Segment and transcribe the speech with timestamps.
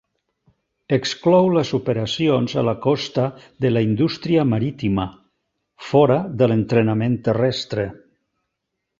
[0.95, 3.25] Exclou les operacions a la costa
[3.65, 5.05] de la indústria marítima,
[5.91, 7.85] fora de l'entrenament terrestre.